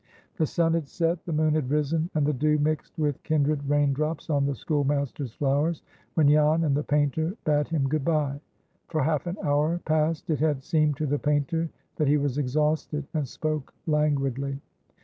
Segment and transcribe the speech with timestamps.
[0.37, 3.93] The sun had set, the moon had risen, and the dew mixed with kindred rain
[3.93, 5.83] drops on the schoolmaster's flowers,
[6.15, 8.41] when Jan and the painter bade him good by.
[8.87, 13.05] For half an hour past it had seemed to the painter that he was exhausted,
[13.13, 14.59] and spoke languidly.